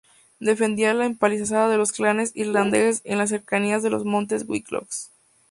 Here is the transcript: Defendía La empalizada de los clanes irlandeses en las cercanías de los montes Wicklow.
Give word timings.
Defendía 0.39 0.95
La 0.95 1.05
empalizada 1.05 1.69
de 1.69 1.77
los 1.77 1.91
clanes 1.91 2.31
irlandeses 2.33 3.01
en 3.03 3.19
las 3.19 3.29
cercanías 3.29 3.83
de 3.83 3.91
los 3.91 4.03
montes 4.03 4.45
Wicklow. 4.49 4.87